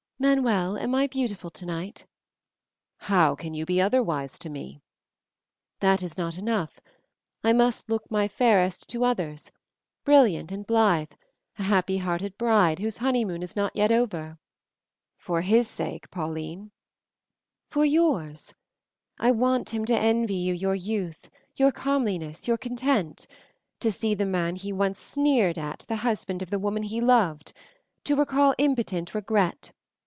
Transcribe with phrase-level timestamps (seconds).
[0.23, 2.05] Manuel, am I beautiful tonight?"
[3.09, 4.79] "How can you be otherwise to me?"
[5.79, 6.79] "That is not enough.
[7.43, 9.51] I must look my fairest to others,
[10.03, 11.09] brilliant and blithe,
[11.57, 14.37] a happy hearted bride whose honeymoon is not yet over."
[15.17, 16.69] "For his sake, Pauline?"
[17.71, 18.53] "For yours.
[19.17, 23.25] I want him to envy you your youth, your comeliness, your content;
[23.79, 27.07] to see the man he once sneered at the husband of the woman he once
[27.07, 27.53] loved;
[28.03, 29.71] to recall impotent regret.